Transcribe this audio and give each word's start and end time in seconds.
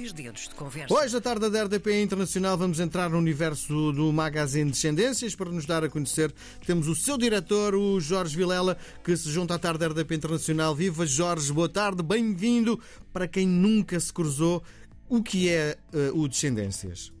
Dois 0.00 0.14
dedos 0.14 0.48
de 0.48 0.54
conversa. 0.54 0.94
Hoje, 0.94 1.14
à 1.14 1.20
tarde 1.20 1.50
da 1.50 1.64
RDP 1.64 2.02
Internacional, 2.02 2.56
vamos 2.56 2.80
entrar 2.80 3.10
no 3.10 3.18
universo 3.18 3.92
do 3.92 4.10
Magazine 4.10 4.70
Descendências. 4.70 5.34
Para 5.34 5.50
nos 5.50 5.66
dar 5.66 5.84
a 5.84 5.90
conhecer, 5.90 6.32
temos 6.66 6.88
o 6.88 6.94
seu 6.94 7.18
diretor, 7.18 7.74
o 7.74 8.00
Jorge 8.00 8.34
Vilela, 8.34 8.78
que 9.04 9.14
se 9.14 9.30
junta 9.30 9.56
à 9.56 9.58
tarde 9.58 9.80
da 9.80 9.88
RDP 9.88 10.14
Internacional. 10.14 10.74
Viva 10.74 11.04
Jorge, 11.04 11.52
boa 11.52 11.68
tarde, 11.68 12.02
bem-vindo. 12.02 12.80
Para 13.12 13.28
quem 13.28 13.46
nunca 13.46 14.00
se 14.00 14.10
cruzou, 14.10 14.62
o 15.06 15.22
que 15.22 15.50
é 15.50 15.76
uh, 15.92 16.18
o 16.18 16.26
Descendências? 16.26 17.12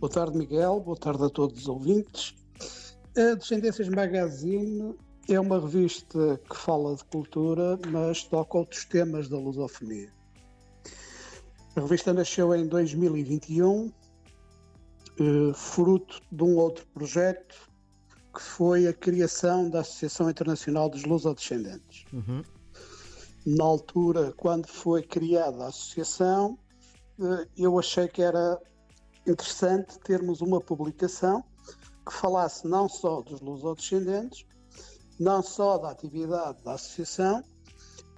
Boa 0.00 0.10
tarde, 0.10 0.36
Miguel. 0.36 0.80
Boa 0.80 0.96
tarde 0.96 1.22
a 1.22 1.28
todos 1.28 1.60
os 1.60 1.68
ouvintes. 1.68 2.34
A 3.16 3.36
Descendências 3.36 3.88
Magazine 3.88 4.96
é 5.28 5.38
uma 5.38 5.60
revista 5.60 6.40
que 6.50 6.56
fala 6.56 6.96
de 6.96 7.04
cultura, 7.04 7.78
mas 7.88 8.24
toca 8.24 8.58
outros 8.58 8.84
temas 8.84 9.28
da 9.28 9.38
lusofonia. 9.38 10.10
A 11.80 11.82
revista 11.82 12.12
nasceu 12.12 12.54
em 12.54 12.66
2021, 12.66 13.90
eh, 15.18 15.52
fruto 15.54 16.20
de 16.30 16.44
um 16.44 16.56
outro 16.56 16.86
projeto 16.88 17.56
que 18.34 18.42
foi 18.42 18.86
a 18.86 18.92
criação 18.92 19.70
da 19.70 19.80
Associação 19.80 20.28
Internacional 20.28 20.90
dos 20.90 21.04
Lusodescendentes. 21.04 22.04
Uhum. 22.12 22.42
Na 23.46 23.64
altura, 23.64 24.30
quando 24.36 24.68
foi 24.68 25.02
criada 25.02 25.64
a 25.64 25.68
associação, 25.68 26.58
eh, 27.18 27.48
eu 27.56 27.78
achei 27.78 28.06
que 28.08 28.20
era 28.20 28.60
interessante 29.26 29.98
termos 30.00 30.42
uma 30.42 30.60
publicação 30.60 31.42
que 32.06 32.12
falasse 32.12 32.68
não 32.68 32.90
só 32.90 33.22
dos 33.22 33.40
lusodescendentes, 33.40 34.44
não 35.18 35.42
só 35.42 35.78
da 35.78 35.92
atividade 35.92 36.62
da 36.62 36.74
associação, 36.74 37.42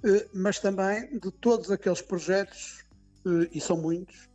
eh, 0.02 0.28
mas 0.34 0.58
também 0.58 1.16
de 1.20 1.30
todos 1.30 1.70
aqueles 1.70 2.02
projetos, 2.02 2.82
e 3.52 3.60
são 3.60 3.76
muitos, 3.76 4.28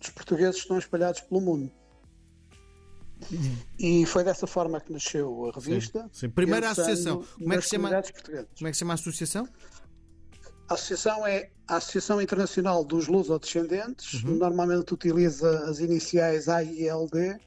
dos 0.00 0.10
portugueses 0.10 0.56
que 0.56 0.62
estão 0.62 0.78
espalhados 0.78 1.20
pelo 1.20 1.40
mundo. 1.40 1.70
Uhum. 3.30 3.56
E 3.78 4.06
foi 4.06 4.24
dessa 4.24 4.46
forma 4.46 4.80
que 4.80 4.92
nasceu 4.92 5.46
a 5.46 5.52
revista. 5.52 6.02
Sim, 6.02 6.08
sim. 6.12 6.30
Primeira 6.30 6.70
associação. 6.70 7.24
Como 7.38 7.52
é, 7.52 7.56
que 7.56 7.62
se 7.62 7.70
chama, 7.70 7.88
como 7.88 8.68
é 8.68 8.70
que 8.70 8.74
se 8.74 8.78
chama 8.80 8.92
a 8.92 8.94
associação? 8.94 9.48
A 10.68 10.74
associação 10.74 11.26
é 11.26 11.50
a 11.68 11.76
Associação 11.76 12.20
Internacional 12.20 12.84
dos 12.84 13.06
Lusodescendentes. 13.06 14.22
Uhum. 14.24 14.36
Normalmente 14.36 14.92
utiliza 14.92 15.60
as 15.68 15.78
iniciais 15.78 16.48
AILD. 16.48 17.38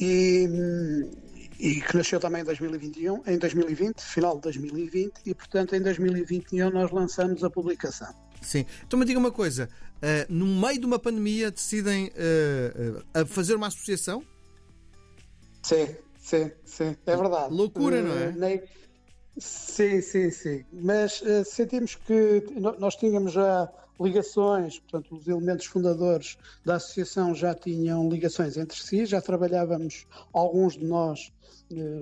E, 0.00 0.48
hum, 0.48 1.10
e 1.58 1.80
que 1.82 1.96
nasceu 1.96 2.18
também 2.18 2.40
em 2.40 2.44
2021, 2.44 3.22
em 3.26 3.38
2020, 3.38 4.00
final 4.00 4.36
de 4.36 4.42
2020, 4.42 5.12
e 5.26 5.34
portanto 5.34 5.74
em 5.74 5.82
2021 5.82 6.70
nós 6.70 6.90
lançamos 6.90 7.44
a 7.44 7.50
publicação. 7.50 8.12
Sim. 8.40 8.64
Então 8.86 8.98
me 8.98 9.04
diga 9.04 9.18
uma 9.18 9.30
coisa, 9.30 9.68
uh, 9.96 10.32
no 10.32 10.46
meio 10.46 10.80
de 10.80 10.86
uma 10.86 10.98
pandemia 10.98 11.50
decidem 11.50 12.08
uh, 12.08 13.20
uh, 13.22 13.26
fazer 13.26 13.54
uma 13.54 13.66
associação? 13.66 14.24
Sim, 15.62 15.88
sim, 16.18 16.50
sim, 16.64 16.96
é 17.06 17.16
verdade. 17.16 17.54
Loucura, 17.54 18.02
não 18.02 18.16
é? 18.16 18.32
Nem... 18.32 18.62
Sim, 19.38 20.00
sim, 20.00 20.30
sim. 20.30 20.64
Mas 20.72 21.22
sentimos 21.46 21.94
que 21.94 22.44
nós 22.78 22.96
tínhamos 22.96 23.32
já 23.32 23.70
ligações, 23.98 24.78
portanto, 24.80 25.16
os 25.16 25.28
elementos 25.28 25.66
fundadores 25.66 26.36
da 26.64 26.76
associação 26.76 27.34
já 27.34 27.54
tinham 27.54 28.08
ligações 28.08 28.56
entre 28.56 28.78
si, 28.78 29.06
já 29.06 29.20
trabalhávamos, 29.20 30.06
alguns 30.32 30.74
de 30.74 30.84
nós, 30.84 31.32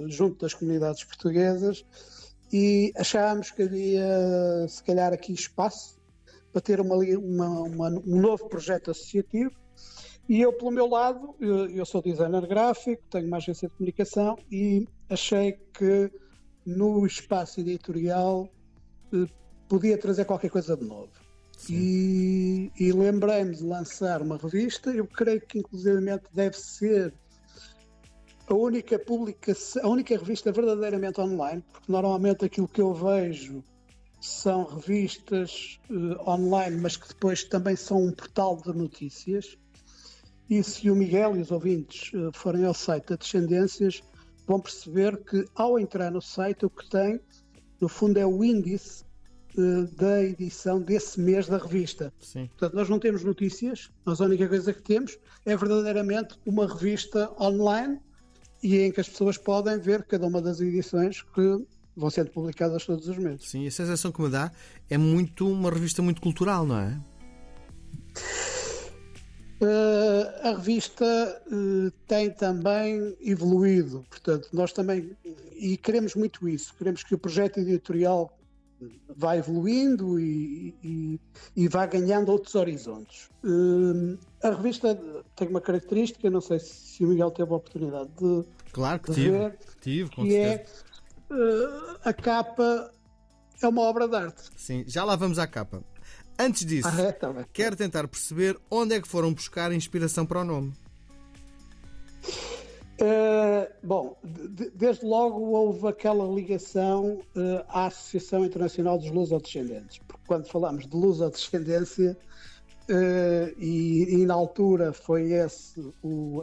junto 0.06 0.40
das 0.40 0.54
comunidades 0.54 1.04
portuguesas, 1.04 1.84
e 2.52 2.92
achámos 2.96 3.50
que 3.50 3.62
havia, 3.62 4.66
se 4.68 4.82
calhar, 4.82 5.12
aqui 5.12 5.32
espaço 5.32 5.97
para 6.52 6.60
ter 6.60 6.80
uma, 6.80 6.96
uma, 6.96 7.60
uma, 7.62 7.88
um 7.88 8.20
novo 8.20 8.48
projeto 8.48 8.90
associativo. 8.90 9.52
E 10.28 10.40
eu, 10.40 10.52
pelo 10.52 10.70
meu 10.70 10.86
lado, 10.86 11.34
eu, 11.40 11.68
eu 11.70 11.86
sou 11.86 12.02
designer 12.02 12.46
gráfico, 12.46 13.02
tenho 13.10 13.26
uma 13.26 13.38
agência 13.38 13.68
de 13.68 13.74
comunicação 13.74 14.36
e 14.50 14.86
achei 15.08 15.52
que 15.72 16.10
no 16.66 17.06
espaço 17.06 17.60
editorial 17.60 18.48
eh, 19.12 19.26
podia 19.68 19.96
trazer 19.96 20.26
qualquer 20.26 20.50
coisa 20.50 20.76
de 20.76 20.84
novo. 20.84 21.10
E, 21.68 22.70
e 22.78 22.92
lembrei-me 22.92 23.56
de 23.56 23.64
lançar 23.64 24.22
uma 24.22 24.36
revista, 24.36 24.90
eu 24.90 25.06
creio 25.06 25.40
que 25.40 25.58
inclusivamente 25.58 26.24
deve 26.32 26.56
ser 26.56 27.12
a 28.46 28.54
única 28.54 28.98
publicação, 28.98 29.82
a 29.82 29.88
única 29.88 30.16
revista 30.16 30.52
verdadeiramente 30.52 31.20
online, 31.20 31.62
porque 31.72 31.90
normalmente 31.90 32.44
aquilo 32.44 32.68
que 32.68 32.80
eu 32.80 32.94
vejo 32.94 33.62
são 34.20 34.64
revistas 34.64 35.78
uh, 35.90 36.30
online, 36.30 36.76
mas 36.76 36.96
que 36.96 37.08
depois 37.08 37.44
também 37.44 37.76
são 37.76 38.04
um 38.04 38.12
portal 38.12 38.56
de 38.56 38.72
notícias. 38.72 39.56
E 40.50 40.62
se 40.62 40.90
o 40.90 40.96
Miguel 40.96 41.36
e 41.36 41.40
os 41.40 41.50
ouvintes 41.50 42.12
uh, 42.14 42.30
forem 42.32 42.64
ao 42.64 42.74
site 42.74 43.08
da 43.08 43.16
Descendências, 43.16 44.02
vão 44.46 44.60
perceber 44.60 45.16
que 45.24 45.44
ao 45.54 45.78
entrar 45.78 46.10
no 46.10 46.22
site 46.22 46.66
o 46.66 46.70
que 46.70 46.88
tem, 46.88 47.20
no 47.80 47.88
fundo, 47.88 48.18
é 48.18 48.26
o 48.26 48.42
índice 48.42 49.04
eh, 49.58 49.88
da 49.96 50.22
edição 50.22 50.80
desse 50.80 51.20
mês 51.20 51.48
da 51.48 51.58
revista. 51.58 52.12
Sim. 52.20 52.46
Portanto, 52.46 52.74
nós 52.74 52.88
não 52.88 52.98
temos 52.98 53.24
notícias, 53.24 53.90
nós 54.06 54.20
a 54.20 54.24
única 54.24 54.48
coisa 54.48 54.72
que 54.72 54.82
temos 54.82 55.18
é 55.44 55.56
verdadeiramente 55.56 56.36
uma 56.46 56.66
revista 56.66 57.30
online 57.40 57.98
e 58.62 58.78
em 58.78 58.92
que 58.92 59.00
as 59.00 59.08
pessoas 59.08 59.36
podem 59.36 59.78
ver 59.78 60.04
cada 60.04 60.26
uma 60.26 60.40
das 60.40 60.60
edições 60.60 61.22
que 61.22 61.66
vão 61.98 62.10
sendo 62.10 62.30
publicadas 62.30 62.86
todos 62.86 63.08
os 63.08 63.18
meses. 63.18 63.48
Sim, 63.48 63.66
a 63.66 63.70
sensação 63.70 64.12
que 64.12 64.22
me 64.22 64.30
dá 64.30 64.52
é 64.88 64.96
muito 64.96 65.50
uma 65.50 65.70
revista 65.70 66.00
muito 66.00 66.20
cultural, 66.20 66.64
não 66.64 66.78
é? 66.78 67.00
Uh, 69.60 70.48
a 70.48 70.50
revista 70.50 71.42
uh, 71.50 71.90
tem 72.06 72.30
também 72.30 73.16
evoluído, 73.20 74.06
portanto, 74.08 74.48
nós 74.52 74.72
também, 74.72 75.16
e 75.56 75.76
queremos 75.76 76.14
muito 76.14 76.48
isso, 76.48 76.72
queremos 76.76 77.02
que 77.02 77.16
o 77.16 77.18
projeto 77.18 77.58
editorial 77.58 78.32
vai 79.16 79.38
evoluindo 79.38 80.20
e, 80.20 80.72
e, 80.84 81.20
e 81.56 81.66
vai 81.66 81.88
ganhando 81.88 82.30
outros 82.30 82.54
horizontes. 82.54 83.28
Uh, 83.42 84.16
a 84.40 84.50
revista 84.50 84.94
tem 85.34 85.48
uma 85.48 85.60
característica, 85.60 86.30
não 86.30 86.40
sei 86.40 86.60
se 86.60 87.04
o 87.04 87.08
Miguel 87.08 87.32
teve 87.32 87.52
a 87.52 87.56
oportunidade 87.56 88.10
de, 88.16 88.44
claro 88.72 89.00
que 89.00 89.10
de 89.10 89.14
tive, 89.16 89.30
ver, 89.30 89.58
tive, 89.80 90.10
que 90.10 90.36
é 90.36 90.64
uh, 91.30 91.98
a 92.04 92.12
capa 92.12 92.92
é 93.60 93.68
uma 93.68 93.82
obra 93.82 94.08
de 94.08 94.16
arte. 94.16 94.42
Sim, 94.56 94.84
já 94.86 95.04
lá 95.04 95.16
vamos 95.16 95.38
à 95.38 95.46
capa. 95.46 95.82
Antes 96.38 96.64
disso, 96.64 96.88
ah, 96.88 97.02
é, 97.02 97.12
tá 97.12 97.32
quero 97.52 97.74
tentar 97.74 98.06
perceber 98.06 98.56
onde 98.70 98.94
é 98.94 99.00
que 99.00 99.08
foram 99.08 99.34
buscar 99.34 99.72
inspiração 99.72 100.24
para 100.24 100.40
o 100.40 100.44
nome. 100.44 100.72
Uh, 103.00 103.72
bom, 103.82 104.16
de, 104.24 104.70
desde 104.70 105.04
logo 105.04 105.40
houve 105.50 105.86
aquela 105.86 106.24
ligação 106.32 107.20
uh, 107.36 107.64
à 107.68 107.86
Associação 107.86 108.44
Internacional 108.44 108.98
dos 108.98 109.10
Lusodescendentes, 109.10 109.98
porque 109.98 110.22
quando 110.26 110.48
falamos 110.48 110.86
de 110.86 110.96
lusodescendência, 110.96 112.16
uh, 112.88 113.54
e, 113.56 114.14
e 114.14 114.26
na 114.26 114.34
altura 114.34 114.92
foi 114.92 115.32
essa 115.32 115.80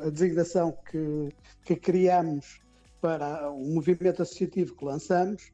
a 0.05 0.09
designação 0.09 0.77
que, 0.89 1.29
que 1.65 1.75
criamos 1.75 2.61
para 3.05 3.51
o 3.51 3.73
movimento 3.73 4.23
associativo 4.23 4.75
que 4.75 4.83
lançamos, 4.83 5.51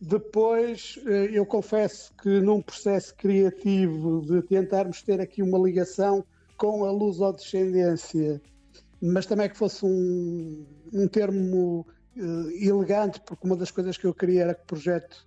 depois, 0.00 0.98
eu 1.32 1.44
confesso 1.44 2.12
que 2.22 2.40
num 2.40 2.60
processo 2.60 3.14
criativo 3.16 4.20
de 4.26 4.42
tentarmos 4.42 5.02
ter 5.02 5.20
aqui 5.20 5.42
uma 5.42 5.58
ligação 5.58 6.24
com 6.56 6.84
a 6.84 6.90
lusodescendência 6.92 8.40
mas 9.06 9.26
também 9.26 9.50
que 9.50 9.56
fosse 9.56 9.84
um, 9.84 10.64
um 10.92 11.06
termo 11.06 11.86
uh, 12.16 12.50
elegante, 12.52 13.20
porque 13.26 13.46
uma 13.46 13.56
das 13.56 13.70
coisas 13.70 13.98
que 13.98 14.06
eu 14.06 14.14
queria 14.14 14.44
era 14.44 14.54
que 14.54 14.62
o 14.62 14.66
projeto 14.66 15.26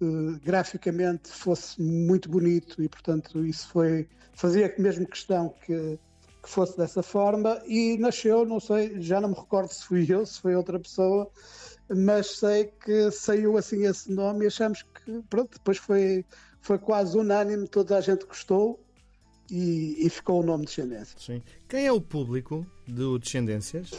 uh, 0.00 0.40
graficamente 0.42 1.28
fosse 1.28 1.80
muito 1.80 2.28
bonito 2.28 2.82
e, 2.82 2.88
portanto, 2.88 3.44
isso 3.46 3.68
foi 3.68 4.08
fazia 4.32 4.74
mesmo 4.76 5.06
questão 5.06 5.54
que, 5.64 5.98
que 6.42 6.48
fosse 6.48 6.76
dessa 6.76 7.02
forma 7.02 7.62
e 7.66 7.96
nasceu, 7.98 8.44
não 8.44 8.58
sei, 8.58 9.00
já 9.00 9.20
não 9.20 9.28
me 9.28 9.34
recordo 9.34 9.68
se 9.68 9.84
fui 9.84 10.06
eu, 10.08 10.26
se 10.26 10.40
foi 10.40 10.56
outra 10.56 10.78
pessoa, 10.78 11.30
mas 11.88 12.38
sei 12.38 12.72
que 12.84 13.10
saiu 13.12 13.56
assim 13.56 13.86
esse 13.86 14.10
nome 14.10 14.44
e 14.44 14.48
achamos 14.48 14.82
que, 14.82 15.22
pronto, 15.30 15.52
depois 15.52 15.78
foi, 15.78 16.24
foi 16.60 16.78
quase 16.78 17.16
unânime, 17.16 17.68
toda 17.68 17.96
a 17.96 18.00
gente 18.00 18.26
gostou 18.26 18.80
e, 19.50 20.04
e 20.04 20.10
ficou 20.10 20.40
o 20.40 20.42
nome 20.42 20.64
Descendência. 20.64 21.16
Sim. 21.18 21.42
Quem 21.68 21.86
é 21.86 21.92
o 21.92 22.00
público 22.00 22.66
do 22.88 23.18
Descendências? 23.18 23.90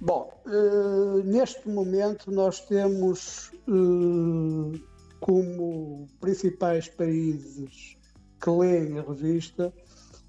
Bom, 0.00 0.42
uh, 0.46 1.22
neste 1.24 1.68
momento 1.68 2.30
nós 2.30 2.60
temos 2.60 3.52
uh, 3.68 4.78
como 5.20 6.06
principais 6.20 6.88
países 6.88 7.96
que 8.42 8.50
leem 8.50 8.98
a 8.98 9.02
revista, 9.02 9.72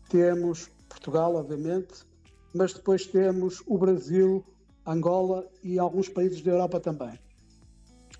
temos 0.10 0.70
Portugal, 0.88 1.36
obviamente, 1.36 2.06
mas 2.54 2.74
depois 2.74 3.06
temos 3.06 3.62
o 3.66 3.78
Brasil, 3.78 4.46
Angola 4.86 5.48
e 5.64 5.78
alguns 5.78 6.10
países 6.10 6.42
da 6.42 6.52
Europa 6.52 6.80
também. 6.80 7.20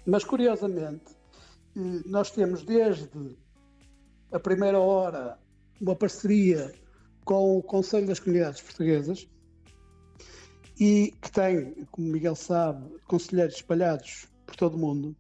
Mas 0.06 0.24
curiosamente, 0.24 1.12
uh, 1.76 2.02
nós 2.06 2.32
temos 2.32 2.64
desde 2.64 3.38
a 4.32 4.40
primeira 4.40 4.80
hora, 4.80 5.38
uma 5.80 5.96
parceria 5.96 6.74
com 7.24 7.58
o 7.58 7.64
Conselho 7.64 8.08
das 8.08 8.20
Comunidades 8.20 8.62
Portuguesas 8.62 9.28
e 10.80 11.14
que 11.22 11.32
tem, 11.32 11.86
como 11.92 12.08
Miguel 12.08 12.36
sabe, 12.36 12.88
conselheiros 13.08 13.56
espalhados 13.56 14.28
por 14.46 14.56
todo 14.56 14.76
o 14.76 14.80
mundo. 14.80 15.16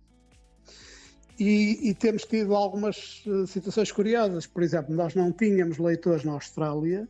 E, 1.40 1.90
e, 1.90 1.94
temos 1.94 2.24
tido 2.24 2.56
algumas 2.56 3.24
uh, 3.28 3.46
situações 3.46 3.92
curiosas. 3.92 4.48
Por 4.48 4.64
exemplo, 4.64 4.96
nós 4.96 5.14
não 5.14 5.32
tínhamos 5.32 5.78
leitores 5.78 6.24
na 6.24 6.32
Austrália, 6.32 7.08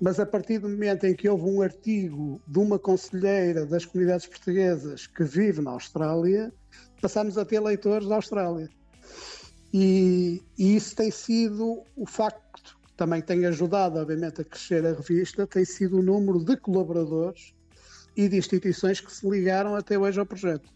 mas 0.00 0.18
a 0.18 0.24
partir 0.24 0.58
do 0.58 0.68
momento 0.68 1.04
em 1.04 1.14
que 1.14 1.28
houve 1.28 1.44
um 1.44 1.60
artigo 1.60 2.40
de 2.46 2.58
uma 2.58 2.78
conselheira 2.78 3.66
das 3.66 3.84
comunidades 3.84 4.26
portuguesas 4.26 5.06
que 5.06 5.22
vive 5.24 5.60
na 5.60 5.72
Austrália, 5.72 6.52
passámos 7.02 7.36
a 7.36 7.44
ter 7.44 7.60
leitores 7.60 8.08
da 8.08 8.16
Austrália. 8.16 8.70
E, 9.72 10.42
e, 10.58 10.74
isso 10.74 10.96
tem 10.96 11.10
sido 11.10 11.84
o 11.96 12.06
facto 12.06 12.76
que 12.82 12.92
também 12.96 13.22
tem 13.22 13.46
ajudado, 13.46 13.98
obviamente, 13.98 14.40
a 14.40 14.44
crescer 14.44 14.84
a 14.84 14.92
revista, 14.92 15.46
tem 15.46 15.64
sido 15.64 15.98
o 15.98 16.02
número 16.02 16.42
de 16.44 16.56
colaboradores 16.56 17.54
e 18.16 18.28
de 18.28 18.36
instituições 18.36 19.00
que 19.00 19.12
se 19.12 19.28
ligaram 19.28 19.76
até 19.76 19.98
hoje 19.98 20.18
ao 20.18 20.26
projeto. 20.26 20.68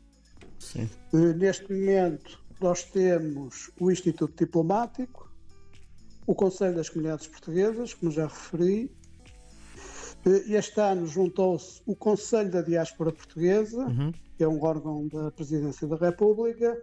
Sim. 0.58 0.88
Neste 1.12 1.72
momento, 1.72 2.40
nós 2.60 2.84
temos 2.84 3.70
o 3.80 3.90
Instituto 3.90 4.44
Diplomático, 4.44 5.30
o 6.26 6.34
Conselho 6.34 6.76
das 6.76 6.88
Comunidades 6.88 7.26
Portuguesas, 7.26 7.94
como 7.94 8.12
já 8.12 8.26
referi. 8.26 8.90
Este 10.26 10.80
ano 10.80 11.06
juntou-se 11.06 11.82
o 11.84 11.94
Conselho 11.94 12.50
da 12.50 12.62
Diáspora 12.62 13.12
Portuguesa, 13.12 13.84
uhum. 13.84 14.12
que 14.36 14.42
é 14.42 14.48
um 14.48 14.62
órgão 14.62 15.06
da 15.08 15.30
Presidência 15.30 15.86
da 15.86 15.96
República, 15.96 16.82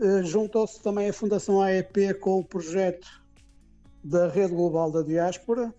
eh, 0.00 0.22
juntou-se 0.24 0.82
também 0.82 1.08
a 1.08 1.12
Fundação 1.12 1.60
AEP 1.60 2.14
com 2.14 2.38
o 2.38 2.44
projeto 2.44 3.22
da 4.02 4.28
Rede 4.28 4.54
Global 4.54 4.90
da 4.90 5.02
Diáspora. 5.02 5.74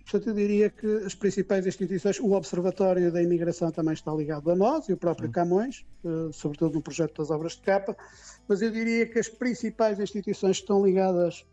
Portanto, 0.00 0.28
eu 0.28 0.34
diria 0.34 0.70
que 0.70 0.86
as 1.04 1.14
principais 1.14 1.66
instituições, 1.66 2.18
o 2.18 2.32
Observatório 2.32 3.12
da 3.12 3.22
Imigração 3.22 3.70
também 3.70 3.94
está 3.94 4.12
ligado 4.12 4.50
a 4.50 4.56
nós 4.56 4.88
e 4.88 4.92
o 4.92 4.96
próprio 4.96 5.30
Camões, 5.30 5.86
eh, 6.04 6.32
sobretudo 6.32 6.74
no 6.74 6.82
projeto 6.82 7.18
das 7.18 7.30
obras 7.30 7.52
de 7.52 7.62
capa, 7.62 7.96
mas 8.48 8.60
eu 8.60 8.72
diria 8.72 9.06
que 9.06 9.20
as 9.20 9.28
principais 9.28 10.00
instituições 10.00 10.56
que 10.56 10.62
estão 10.62 10.84
ligadas 10.84 11.46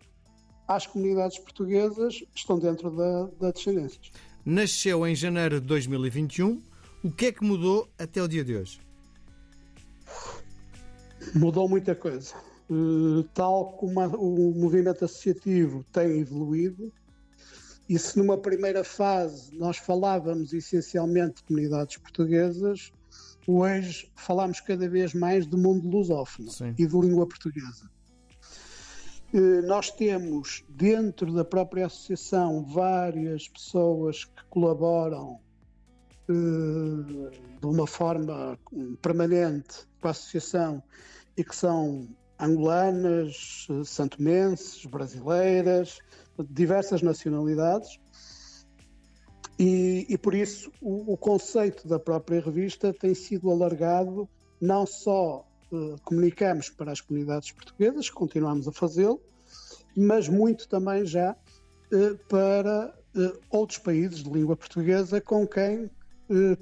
às 0.68 0.88
comunidades 0.88 1.38
portuguesas 1.38 2.24
estão 2.34 2.58
dentro 2.58 2.90
da, 2.90 3.30
da 3.40 3.52
Descendências. 3.52 4.12
Nasceu 4.46 5.08
em 5.08 5.16
janeiro 5.16 5.60
de 5.60 5.66
2021. 5.66 6.62
O 7.04 7.12
que 7.12 7.26
é 7.26 7.32
que 7.32 7.44
mudou 7.44 7.90
até 7.98 8.22
o 8.22 8.28
dia 8.28 8.44
de 8.44 8.56
hoje? 8.56 8.80
Mudou 11.34 11.68
muita 11.68 11.96
coisa. 11.96 12.36
Uh, 12.70 13.24
tal 13.34 13.74
como 13.74 14.00
o 14.02 14.54
movimento 14.54 15.04
associativo 15.04 15.84
tem 15.92 16.20
evoluído, 16.20 16.94
e 17.90 17.98
se 17.98 18.18
numa 18.18 18.38
primeira 18.38 18.84
fase 18.84 19.56
nós 19.56 19.78
falávamos 19.78 20.54
essencialmente 20.54 21.38
de 21.38 21.44
comunidades 21.44 21.98
portuguesas, 21.98 22.92
hoje 23.48 24.12
falamos 24.16 24.60
cada 24.62 24.88
vez 24.88 25.14
mais 25.16 25.48
do 25.48 25.58
mundo 25.58 25.88
lusófono 25.88 26.52
Sim. 26.52 26.74
e 26.78 26.86
de 26.86 27.00
língua 27.00 27.28
portuguesa. 27.28 27.90
Uh, 29.36 29.62
nós 29.68 29.92
temos 29.92 30.64
dentro 30.70 31.34
da 31.34 31.44
própria 31.44 31.88
associação 31.88 32.64
várias 32.64 33.50
pessoas 33.50 34.24
que 34.24 34.46
colaboram 34.50 35.42
uh, 36.30 37.30
de 37.60 37.66
uma 37.66 37.86
forma 37.86 38.58
permanente 39.02 39.86
com 40.00 40.08
a 40.08 40.12
associação 40.12 40.82
e 41.36 41.44
que 41.44 41.54
são 41.54 42.08
angolanas, 42.40 43.68
santomenses, 43.84 44.86
brasileiras, 44.86 46.00
diversas 46.50 47.02
nacionalidades. 47.02 48.00
E, 49.60 50.06
e 50.08 50.18
por 50.18 50.34
isso 50.34 50.72
o, 50.82 51.12
o, 51.12 51.18
conceito 51.18 51.90
da 51.90 52.00
própria 52.00 52.40
revista 52.40 52.94
tem 52.94 53.14
sido 53.14 53.52
alargado, 53.52 54.30
não 54.62 54.86
só 54.86 55.46
comunicamos 56.04 56.70
para 56.70 56.92
as 56.92 57.02
comunidades 57.02 57.52
portuguesas, 57.52 58.10
continuamos 58.10 58.68
a 58.68 58.72
fazê-lo, 58.72 59.22
mas 59.96 60.28
muito 60.28 60.68
também 60.68 61.06
já 61.06 61.36
uh, 61.92 62.18
para 62.28 62.94
uh, 63.16 63.40
outros 63.50 63.80
países 63.80 64.24
de 64.24 64.30
língua 64.30 64.56
portuguesa 64.56 65.22
com 65.22 65.48
quem 65.48 65.90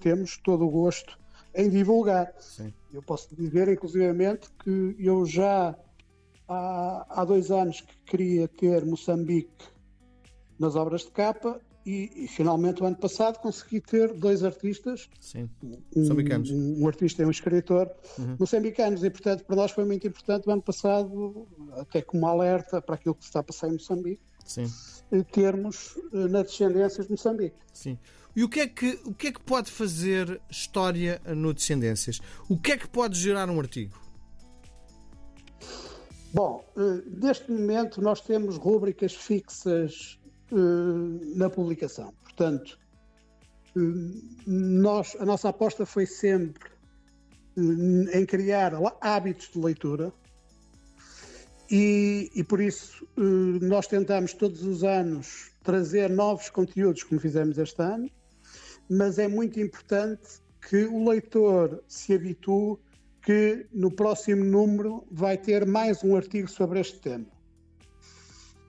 temos 0.02 0.36
todo 0.38 0.66
o 0.66 0.70
gosto 0.70 1.18
em 1.56 1.70
divulgar. 1.70 2.34
Sim. 2.38 2.74
Eu 2.94 3.02
posso 3.02 3.34
dizer, 3.34 3.70
inclusivamente, 3.70 4.50
que 4.62 4.96
eu 5.00 5.26
já 5.26 5.74
há, 6.48 7.06
há 7.10 7.26
dois 7.26 7.50
anos 7.50 7.82
que 7.82 7.96
queria 8.06 8.48
ter 8.48 8.86
Moçambique 8.86 9.66
nas 10.60 10.76
obras 10.76 11.02
de 11.02 11.12
capa 11.12 11.60
e, 11.86 12.24
e, 12.24 12.28
finalmente 12.28 12.82
o 12.82 12.86
ano 12.86 12.96
passado 12.96 13.40
consegui 13.40 13.82
ter 13.82 14.14
dois 14.14 14.44
artistas, 14.44 15.10
Sim. 15.20 15.50
Um, 15.62 15.78
um, 15.96 16.82
um, 16.82 16.88
artista 16.88 17.22
e 17.22 17.26
um 17.26 17.32
escritor 17.32 17.90
uhum. 18.18 18.38
moçambicanos 18.40 19.04
e 19.04 19.10
portanto 19.10 19.44
para 19.44 19.56
nós 19.56 19.72
foi 19.72 19.86
muito 19.86 20.08
importante 20.08 20.48
o 20.48 20.52
ano 20.52 20.62
passado, 20.62 21.48
até 21.78 22.02
como 22.02 22.26
alerta 22.26 22.82
para 22.82 22.96
aquilo 22.96 23.16
que 23.16 23.24
se 23.24 23.30
está 23.30 23.40
a 23.42 23.44
passar 23.44 23.68
em 23.68 23.74
Moçambique, 23.74 24.22
Sim. 24.46 24.72
Eh, 25.12 25.24
termos 25.24 25.98
eh, 26.14 26.28
na 26.28 26.42
descendência 26.42 27.04
de 27.04 27.12
Moçambique. 27.12 27.56
Sim. 27.74 27.98
E 28.36 28.44
o 28.44 28.50
que, 28.50 28.62
é 28.62 28.68
que, 28.68 29.00
o 29.06 29.14
que 29.14 29.28
é 29.28 29.32
que 29.32 29.42
pode 29.42 29.70
fazer 29.70 30.42
história 30.50 31.22
no 31.36 31.54
Descendências? 31.54 32.20
O 32.50 32.58
que 32.58 32.72
é 32.72 32.78
que 32.78 32.88
pode 32.88 33.18
gerar 33.18 33.50
um 33.50 33.60
artigo? 33.60 34.02
Bom, 36.34 36.66
eh, 36.76 37.04
neste 37.22 37.52
momento 37.52 38.02
nós 38.02 38.22
temos 38.22 38.58
rúbricas 38.58 39.14
fixas 39.14 40.20
na 41.36 41.50
publicação. 41.50 42.14
Portanto, 42.24 42.78
nós, 44.46 45.16
a 45.20 45.26
nossa 45.26 45.50
aposta 45.50 45.86
foi 45.86 46.06
sempre 46.06 46.70
em 48.14 48.26
criar 48.26 48.74
hábitos 49.02 49.50
de 49.52 49.60
leitura 49.60 50.14
e, 51.70 52.32
e 52.36 52.44
por 52.44 52.62
isso 52.62 53.08
nós 53.18 53.88
tentamos 53.88 54.34
todos 54.34 54.64
os 54.64 54.84
anos 54.84 55.52
trazer 55.64 56.10
novos 56.10 56.50
conteúdos, 56.50 57.04
como 57.04 57.20
fizemos 57.20 57.58
este 57.58 57.82
ano, 57.82 58.10
mas 58.90 59.18
é 59.18 59.28
muito 59.28 59.60
importante 59.60 60.42
que 60.70 60.86
o 60.86 61.08
leitor 61.10 61.84
se 61.88 62.14
habitue 62.14 62.78
que 63.22 63.66
no 63.72 63.90
próximo 63.90 64.44
número 64.44 65.06
vai 65.10 65.38
ter 65.38 65.66
mais 65.66 66.04
um 66.04 66.16
artigo 66.16 66.50
sobre 66.50 66.80
este 66.82 67.00
tema. 67.00 67.33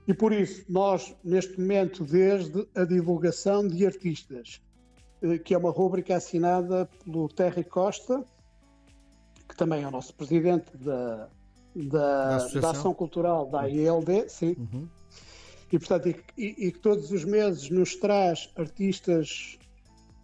E 0.07 0.13
por 0.13 0.33
isso, 0.33 0.65
nós, 0.69 1.15
neste 1.25 1.59
momento, 1.59 2.05
desde 2.05 2.67
a 2.75 2.85
divulgação 2.85 3.67
de 3.67 3.87
artistas, 3.87 4.61
eh, 5.23 5.39
que 5.39 5.55
é 5.55 5.59
uma 5.59 5.71
rúbrica 5.71 6.17
assinada 6.17 6.89
pelo 7.05 7.29
Terry 7.29 7.65
Costa, 7.65 8.25
que 9.49 9.57
também 9.57 9.83
é 9.83 9.89
o 9.89 9.91
nosso 9.91 10.15
presidente 10.15 10.77
da, 10.77 11.29
da, 11.75 12.39
da, 12.39 12.61
da 12.61 12.71
Ação 12.71 12.93
Cultural 12.93 13.47
da 13.47 13.67
IELD, 13.69 14.29
sim. 14.29 14.57
Uhum. 14.59 14.89
E, 15.73 15.79
portanto, 15.79 16.15
e, 16.37 16.71
que 16.71 16.79
todos 16.79 17.11
os 17.11 17.25
meses 17.25 17.69
nos 17.71 17.97
traz 17.97 18.51
artistas 18.57 19.59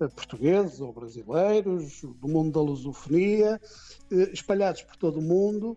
eh, 0.00 0.08
portugueses 0.08 0.80
ou 0.80 0.92
brasileiros, 0.92 2.02
do 2.02 2.28
mundo 2.28 2.52
da 2.52 2.60
lusofonia, 2.60 3.60
eh, 4.12 4.30
espalhados 4.32 4.82
por 4.82 4.96
todo 4.96 5.18
o 5.18 5.22
mundo, 5.22 5.76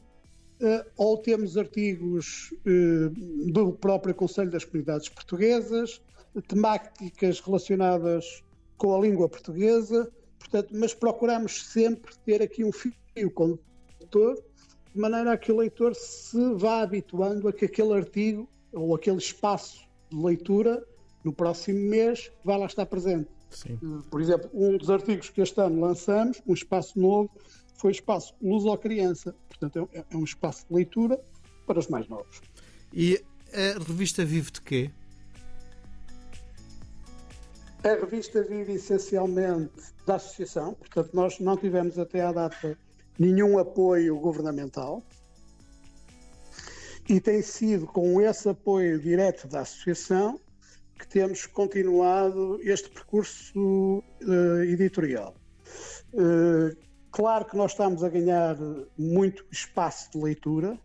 ou 0.97 1.17
temos 1.17 1.57
artigos 1.57 2.53
do 3.47 3.73
próprio 3.73 4.15
Conselho 4.15 4.51
das 4.51 4.63
Comunidades 4.63 5.09
Portuguesas, 5.09 6.01
temáticas 6.47 7.39
relacionadas 7.39 8.43
com 8.77 8.95
a 8.95 8.99
língua 8.99 9.29
portuguesa, 9.29 10.11
portanto, 10.39 10.69
mas 10.73 10.93
procuramos 10.93 11.65
sempre 11.65 12.13
ter 12.25 12.41
aqui 12.41 12.63
um 12.63 12.71
fio 12.71 12.93
condutor, 13.33 14.35
de 14.93 14.99
maneira 14.99 15.33
a 15.33 15.37
que 15.37 15.51
o 15.51 15.57
leitor 15.57 15.95
se 15.95 16.53
vá 16.55 16.81
habituando 16.81 17.47
a 17.47 17.53
que 17.53 17.65
aquele 17.65 17.93
artigo 17.93 18.47
ou 18.71 18.95
aquele 18.95 19.17
espaço 19.17 19.87
de 20.09 20.17
leitura 20.17 20.83
no 21.23 21.33
próximo 21.33 21.79
mês 21.79 22.31
vai 22.43 22.57
lá 22.59 22.65
estar 22.65 22.85
presente. 22.85 23.29
Sim. 23.49 23.79
Eh, 23.81 24.03
por 24.09 24.21
exemplo, 24.21 24.49
um 24.53 24.77
dos 24.77 24.89
artigos 24.89 25.29
que 25.29 25.41
este 25.41 25.59
ano 25.61 25.79
lançamos, 25.79 26.41
um 26.45 26.53
espaço 26.53 26.99
novo, 26.99 27.29
foi 27.75 27.91
o 27.91 27.93
espaço 27.93 28.33
Luz 28.41 28.65
ao 28.65 28.77
Criança. 28.77 29.35
Portanto, 29.47 29.89
é, 29.93 30.03
é 30.09 30.17
um 30.17 30.23
espaço 30.23 30.65
de 30.67 30.73
leitura 30.73 31.19
para 31.65 31.79
os 31.79 31.87
mais 31.87 32.07
novos. 32.07 32.41
E 32.93 33.23
a 33.53 33.83
revista 33.83 34.23
vive 34.25 34.51
de 34.51 34.61
quê? 34.61 34.91
A 37.83 37.95
revista 37.95 38.41
vive 38.43 38.73
essencialmente 38.73 39.93
da 40.05 40.15
associação, 40.15 40.73
portanto, 40.73 41.09
nós 41.13 41.39
não 41.39 41.57
tivemos 41.57 41.99
até 41.99 42.21
à 42.21 42.31
data 42.31 42.77
nenhum 43.19 43.59
apoio 43.59 44.17
governamental. 44.19 45.03
E 47.09 47.19
tem 47.19 47.41
sido 47.41 47.85
com 47.85 48.21
esse 48.21 48.47
apoio 48.47 48.99
direto 48.99 49.47
da 49.49 49.61
associação 49.61 50.39
que 50.97 51.05
temos 51.05 51.45
continuado 51.45 52.57
este 52.61 52.89
percurso 52.89 54.01
uh, 54.21 54.63
editorial. 54.63 55.35
Uh, 56.13 56.73
claro 57.13 57.45
que 57.45 57.55
nós 57.55 57.71
estamos 57.71 58.03
a 58.03 58.09
ganhar 58.09 58.57
muito 58.97 59.45
espaço 59.49 60.11
de 60.11 60.17
leitura 60.17 60.77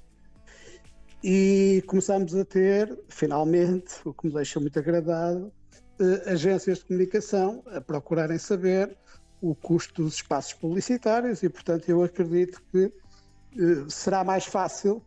E 1.22 1.82
começámos 1.86 2.34
a 2.34 2.44
ter, 2.44 2.96
finalmente, 3.08 3.96
o 4.04 4.12
que 4.12 4.28
me 4.28 4.34
deixa 4.34 4.60
muito 4.60 4.78
agradado, 4.78 5.52
eh, 5.98 6.30
agências 6.32 6.78
de 6.78 6.84
comunicação 6.84 7.62
a 7.66 7.80
procurarem 7.80 8.38
saber 8.38 8.96
o 9.40 9.52
custo 9.54 10.04
dos 10.04 10.14
espaços 10.14 10.52
publicitários 10.52 11.42
e, 11.42 11.48
portanto, 11.48 11.88
eu 11.88 12.04
acredito 12.04 12.62
que 12.70 12.84
eh, 12.84 13.84
será 13.88 14.22
mais 14.22 14.44
fácil 14.44 15.02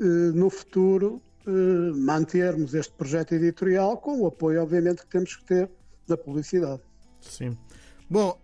eh, 0.00 0.04
no 0.34 0.50
futuro 0.50 1.22
mantermos 1.94 2.74
este 2.74 2.92
projeto 2.94 3.32
editorial 3.32 3.98
com 3.98 4.20
o 4.20 4.26
apoio, 4.26 4.60
obviamente, 4.60 5.02
que 5.02 5.06
temos 5.06 5.36
que 5.36 5.44
ter 5.44 5.70
da 6.08 6.16
publicidade. 6.16 6.82
Sim. 7.20 7.56
Bom, 8.10 8.36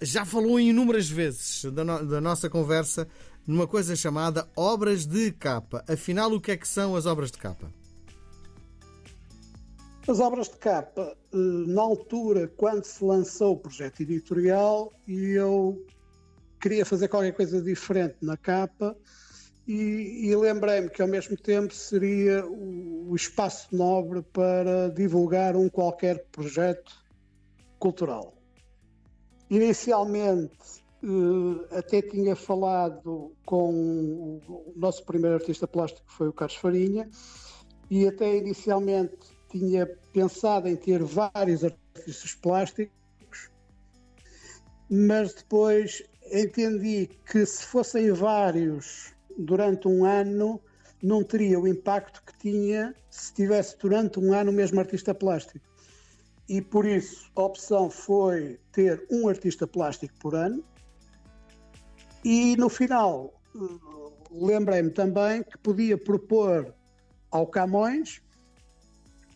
já 0.00 0.24
falou 0.24 0.58
inúmeras 0.58 1.08
vezes 1.08 1.64
da, 1.72 1.84
no 1.84 2.04
da 2.06 2.20
nossa 2.20 2.50
conversa 2.50 3.08
numa 3.46 3.66
coisa 3.66 3.96
chamada 3.96 4.48
obras 4.56 5.06
de 5.06 5.32
capa. 5.32 5.84
Afinal, 5.88 6.32
o 6.32 6.40
que 6.40 6.52
é 6.52 6.56
que 6.56 6.68
são 6.68 6.94
as 6.94 7.06
obras 7.06 7.30
de 7.30 7.38
capa? 7.38 7.72
As 10.06 10.18
obras 10.18 10.48
de 10.48 10.56
capa, 10.56 11.16
eh, 11.32 11.36
na 11.36 11.80
altura, 11.80 12.48
quando 12.56 12.84
se 12.84 13.04
lançou 13.04 13.52
o 13.52 13.56
projeto 13.56 14.00
editorial, 14.00 14.92
e 15.06 15.30
eu 15.30 15.84
queria 16.60 16.84
fazer 16.84 17.08
qualquer 17.08 17.32
coisa 17.32 17.62
diferente 17.62 18.16
na 18.20 18.36
capa, 18.36 18.96
e, 19.66 20.26
e 20.28 20.34
lembrei-me 20.34 20.90
que 20.90 21.00
ao 21.00 21.06
mesmo 21.06 21.36
tempo 21.36 21.72
seria 21.72 22.44
o 22.44 23.14
espaço 23.14 23.68
nobre 23.74 24.22
para 24.22 24.88
divulgar 24.88 25.54
um 25.54 25.68
qualquer 25.68 26.24
projeto 26.32 26.92
cultural. 27.78 28.41
Inicialmente, 29.52 30.82
eh, 31.04 31.76
até 31.76 32.00
tinha 32.00 32.34
falado 32.34 33.36
com 33.44 34.40
o 34.48 34.72
nosso 34.74 35.04
primeiro 35.04 35.36
artista 35.36 35.68
plástico, 35.68 36.06
que 36.06 36.14
foi 36.14 36.28
o 36.28 36.32
Carlos 36.32 36.56
Farinha, 36.56 37.06
e 37.90 38.08
até 38.08 38.38
inicialmente 38.38 39.18
tinha 39.50 39.86
pensado 40.10 40.68
em 40.68 40.74
ter 40.74 41.02
vários 41.02 41.62
artistas 41.64 42.34
plásticos, 42.36 43.50
mas 44.88 45.34
depois 45.34 46.02
entendi 46.32 47.10
que 47.30 47.44
se 47.44 47.66
fossem 47.66 48.10
vários 48.10 49.12
durante 49.36 49.86
um 49.86 50.06
ano, 50.06 50.58
não 51.02 51.22
teria 51.22 51.60
o 51.60 51.68
impacto 51.68 52.22
que 52.24 52.38
tinha 52.38 52.94
se 53.10 53.34
tivesse 53.34 53.76
durante 53.76 54.18
um 54.18 54.32
ano 54.32 54.50
o 54.50 54.54
mesmo 54.54 54.80
artista 54.80 55.14
plástico. 55.14 55.71
E 56.48 56.60
por 56.60 56.86
isso 56.86 57.30
a 57.36 57.42
opção 57.42 57.88
foi 57.88 58.58
ter 58.72 59.06
um 59.10 59.28
artista 59.28 59.66
plástico 59.66 60.14
por 60.18 60.34
ano. 60.34 60.62
E 62.24 62.56
no 62.56 62.68
final, 62.68 63.32
lembrei-me 64.30 64.90
também 64.90 65.42
que 65.42 65.58
podia 65.58 65.96
propor 65.96 66.74
ao 67.30 67.46
Camões 67.46 68.22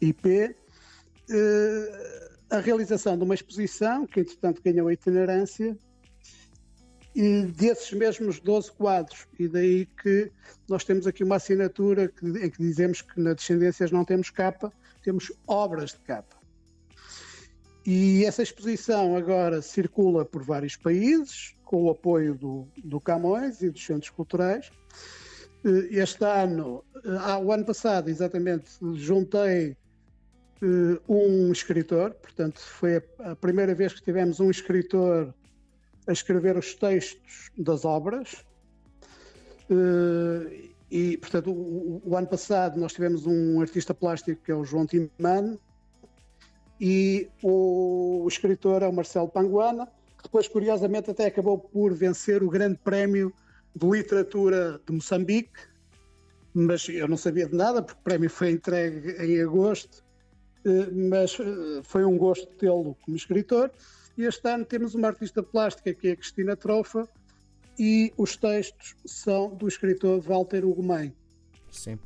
IP, 0.00 0.54
eh, 1.30 2.30
a 2.50 2.58
realização 2.58 3.16
de 3.16 3.24
uma 3.24 3.34
exposição, 3.34 4.06
que 4.06 4.20
entretanto 4.20 4.62
ganhou 4.62 4.88
a 4.88 4.92
itinerância, 4.92 5.76
e 7.14 7.46
desses 7.46 7.92
mesmos 7.92 8.38
12 8.40 8.70
quadros. 8.72 9.26
E 9.38 9.48
daí 9.48 9.86
que 9.86 10.30
nós 10.68 10.84
temos 10.84 11.06
aqui 11.06 11.24
uma 11.24 11.36
assinatura 11.36 12.08
que, 12.08 12.26
em 12.26 12.50
que 12.50 12.58
dizemos 12.58 13.00
que 13.00 13.18
na 13.18 13.32
Descendências 13.32 13.90
não 13.90 14.04
temos 14.04 14.30
capa, 14.30 14.70
temos 15.02 15.32
obras 15.46 15.92
de 15.92 16.00
capa. 16.00 16.35
E 17.86 18.24
essa 18.24 18.42
exposição 18.42 19.16
agora 19.16 19.62
circula 19.62 20.24
por 20.24 20.42
vários 20.42 20.74
países, 20.74 21.54
com 21.64 21.84
o 21.84 21.90
apoio 21.90 22.34
do, 22.34 22.66
do 22.82 23.00
Camões 23.00 23.62
e 23.62 23.70
dos 23.70 23.86
centros 23.86 24.10
culturais. 24.10 24.72
Eh, 25.64 26.00
este 26.00 26.24
ano, 26.24 26.84
ah, 27.20 27.38
o 27.38 27.52
ano 27.52 27.64
passado, 27.64 28.08
exatamente, 28.08 28.70
juntei 28.94 29.76
uh, 30.62 31.00
um 31.08 31.52
escritor, 31.52 32.12
portanto, 32.14 32.58
foi 32.58 33.00
a, 33.20 33.36
primeira 33.36 33.72
vez 33.72 33.92
que 33.92 34.02
tivemos 34.02 34.40
um 34.40 34.50
escritor 34.50 35.32
a 36.08 36.12
escrever 36.12 36.56
os 36.56 36.74
textos 36.74 37.52
das 37.56 37.84
obras. 37.84 38.44
E, 40.90 41.16
portanto, 41.18 41.50
o, 41.50 42.02
o, 42.04 42.16
ano 42.16 42.26
passado 42.26 42.78
nós 42.80 42.92
tivemos 42.92 43.26
um 43.26 43.60
artista 43.60 43.92
plástico 43.92 44.40
que 44.44 44.52
é 44.52 44.54
o 44.54 44.64
João 44.64 44.86
Timano 44.86 45.58
e 46.80 47.28
o, 47.42 48.24
escritor 48.28 48.82
é 48.82 48.88
o 48.88 48.92
Marcelo 48.92 49.28
Panguana, 49.28 49.86
que 50.16 50.24
depois, 50.24 50.48
curiosamente, 50.48 51.10
até 51.10 51.26
acabou 51.26 51.58
por 51.58 51.94
vencer 51.94 52.42
o 52.42 52.50
Grande 52.50 52.78
Prémio 52.82 53.32
de 53.74 53.86
Literatura 53.86 54.80
de 54.86 54.92
Moçambique, 54.92 55.58
mas 56.54 56.88
eu 56.88 57.06
não 57.06 57.16
sabia 57.16 57.46
de 57.46 57.54
nada, 57.54 57.82
porque 57.82 58.00
o 58.00 58.04
prémio 58.04 58.30
foi 58.30 58.50
entregue 58.50 59.10
em 59.22 59.42
agosto 59.42 60.06
eh, 60.66 60.90
mas 60.90 61.38
eh, 61.38 61.80
foi 61.84 62.04
um 62.04 62.18
gosto 62.18 62.46
tê-lo 62.58 62.96
como 63.02 63.16
escritor. 63.16 63.70
E 64.18 64.24
este 64.24 64.48
ano 64.48 64.64
temos 64.64 64.94
uma 64.94 65.08
artista 65.08 65.42
plástica 65.42 65.94
que 65.94 66.08
é 66.08 66.12
a 66.12 66.16
Cristina 66.16 66.56
Trofa 66.56 67.08
e 67.78 68.12
os 68.16 68.36
textos 68.36 68.96
são 69.04 69.54
do 69.54 69.68
escritor 69.68 70.20
Walter 70.20 70.64
Ugumem. 70.64 71.14
Sim. 71.70 71.98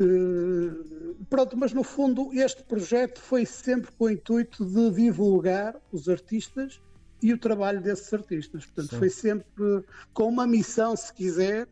Uh, 0.00 1.24
pronto, 1.28 1.56
mas 1.56 1.72
no 1.72 1.82
fundo 1.82 2.32
este 2.32 2.62
projeto 2.62 3.20
foi 3.20 3.44
sempre 3.44 3.90
com 3.92 4.04
o 4.04 4.10
intuito 4.10 4.64
de 4.64 4.90
divulgar 4.90 5.76
os 5.90 6.08
artistas 6.08 6.80
e 7.20 7.32
o 7.32 7.38
trabalho 7.38 7.80
desses 7.80 8.12
artistas. 8.12 8.64
Portanto, 8.66 8.90
Sim. 8.90 8.98
foi 8.98 9.10
sempre 9.10 9.84
com 10.12 10.28
uma 10.28 10.46
missão, 10.46 10.96
se 10.96 11.12
quiser, 11.12 11.68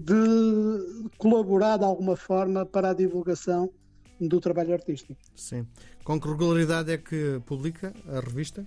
de 0.00 1.08
colaborar 1.18 1.78
de 1.78 1.84
alguma 1.84 2.16
forma 2.16 2.64
para 2.64 2.90
a 2.90 2.94
divulgação 2.94 3.70
do 4.20 4.40
trabalho 4.40 4.72
artístico. 4.72 5.20
Sim. 5.34 5.66
Com 6.04 6.20
que 6.20 6.28
regularidade 6.28 6.92
é 6.92 6.98
que 6.98 7.40
publica 7.44 7.92
a 8.08 8.20
revista? 8.20 8.64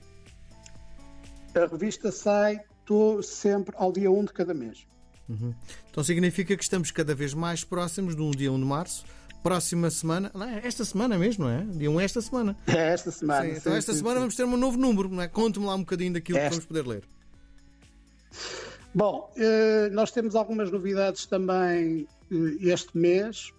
A 1.55 1.65
revista 1.65 2.11
sai 2.11 2.59
sempre 3.23 3.75
ao 3.77 3.91
dia 3.91 4.09
1 4.09 4.25
de 4.25 4.33
cada 4.33 4.53
mês. 4.53 4.87
Uhum. 5.29 5.53
Então 5.89 6.03
significa 6.03 6.57
que 6.57 6.63
estamos 6.63 6.91
cada 6.91 7.13
vez 7.13 7.33
mais 7.33 7.63
próximos 7.63 8.15
do 8.15 8.31
dia 8.31 8.51
1 8.51 8.59
de 8.59 8.65
março. 8.65 9.05
Próxima 9.43 9.89
semana, 9.89 10.29
não 10.33 10.45
é? 10.45 10.67
esta 10.67 10.83
semana 10.83 11.17
mesmo, 11.17 11.45
não 11.45 11.51
é? 11.51 11.63
Dia 11.63 11.89
1 11.89 11.99
é 12.01 12.03
esta 12.03 12.21
semana. 12.21 12.57
É 12.67 12.93
esta 12.93 13.11
semana. 13.11 13.45
Sim, 13.45 13.57
então 13.57 13.73
esta 13.73 13.93
sim, 13.93 13.99
semana 13.99 14.15
sim. 14.15 14.19
vamos 14.21 14.35
ter 14.35 14.43
um 14.43 14.57
novo 14.57 14.77
número, 14.77 15.07
não 15.07 15.21
é? 15.21 15.27
Conte-me 15.27 15.65
lá 15.65 15.75
um 15.75 15.79
bocadinho 15.79 16.13
daquilo 16.13 16.37
esta... 16.37 16.49
que 16.49 16.55
vamos 16.55 16.65
poder 16.65 16.87
ler. 16.87 17.03
Bom, 18.93 19.31
eh, 19.37 19.89
nós 19.91 20.11
temos 20.11 20.35
algumas 20.35 20.71
novidades 20.71 21.25
também 21.25 22.07
eh, 22.31 22.35
este 22.59 22.97
mês. 22.97 23.53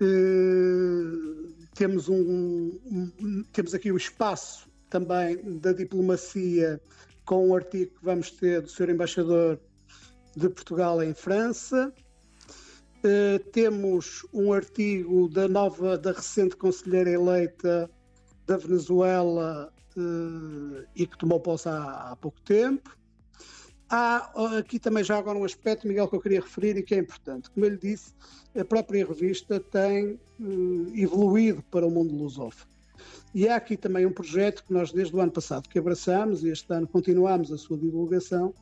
Eh, 0.00 1.60
temos, 1.74 2.08
um, 2.08 2.78
um, 2.84 3.44
temos 3.52 3.72
aqui 3.74 3.92
o 3.92 3.96
espaço 3.96 4.68
também 4.90 5.38
da 5.60 5.72
diplomacia 5.72 6.80
com 7.24 7.48
um 7.48 7.54
artigo 7.54 7.92
que 7.96 8.04
vamos 8.04 8.32
ter 8.32 8.60
do 8.60 8.68
Sr. 8.68 8.90
Embaixador 8.90 9.58
de 10.36 10.48
Portugal 10.48 11.02
em 11.02 11.14
França. 11.14 11.92
Uh, 12.98 13.38
temos 13.50 14.26
um 14.32 14.52
artigo 14.52 15.28
da 15.28 15.48
nova, 15.48 15.96
da 15.96 16.12
recente 16.12 16.56
conselheira 16.56 17.10
eleita 17.10 17.90
da 18.46 18.58
Venezuela 18.58 19.72
uh, 19.96 20.86
e 20.94 21.06
que 21.06 21.16
tomou 21.16 21.40
posse 21.40 21.68
há, 21.68 22.10
há 22.10 22.16
pouco 22.16 22.40
tempo. 22.42 22.96
Há 23.88 24.58
aqui 24.58 24.78
também 24.78 25.02
já 25.02 25.18
agora 25.18 25.36
um 25.36 25.44
aspecto, 25.44 25.88
Miguel, 25.88 26.06
que 26.06 26.14
eu 26.14 26.20
queria 26.20 26.40
referir 26.40 26.76
e 26.76 26.82
que 26.82 26.94
é 26.94 26.98
importante. 26.98 27.50
Como 27.50 27.66
eu 27.66 27.70
lhe 27.70 27.78
disse, 27.78 28.14
a 28.56 28.64
própria 28.64 29.04
revista 29.04 29.58
tem 29.58 30.20
uh, 30.38 30.92
evoluído 30.94 31.62
para 31.70 31.86
o 31.86 31.90
mundo 31.90 32.14
lusófono. 32.14 32.70
E 33.34 33.48
há 33.48 33.56
aqui 33.56 33.76
também 33.76 34.04
um 34.06 34.12
projeto 34.12 34.64
que 34.64 34.72
nós 34.72 34.92
desde 34.92 35.14
o 35.16 35.20
ano 35.20 35.32
passado 35.32 35.68
que 35.68 35.78
abraçamos 35.78 36.44
e 36.44 36.50
este 36.50 36.72
ano 36.72 36.86
continuamos 36.86 37.52
a 37.52 37.58
sua 37.58 37.78
divulgação, 37.78 38.52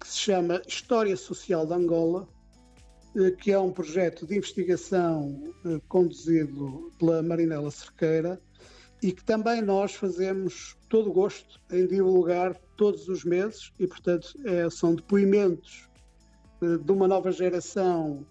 que 0.00 0.08
se 0.08 0.18
chama 0.18 0.62
História 0.66 1.16
Social 1.16 1.66
de 1.66 1.74
Angola, 1.74 2.28
uh, 3.14 3.36
que 3.36 3.50
é 3.50 3.58
um 3.58 3.72
projeto 3.72 4.26
de 4.26 4.36
investigação 4.36 5.52
conduzido 5.88 6.90
pela 6.98 7.22
Marinela 7.22 7.70
Cerqueira 7.70 8.40
e 9.02 9.12
que 9.12 9.24
também 9.24 9.62
nós 9.62 9.94
fazemos 9.94 10.76
todo 10.88 11.10
o 11.10 11.12
gosto 11.12 11.60
em 11.70 11.86
divulgar 11.86 12.54
todos 12.76 13.08
os 13.08 13.24
meses 13.24 13.72
e, 13.78 13.86
portanto, 13.86 14.34
é, 14.44 14.68
são 14.70 14.94
depoimentos 14.94 15.88
de, 16.60 16.78
de 16.78 16.92
uma 16.92 17.06
nova 17.06 17.30
geração 17.30 18.26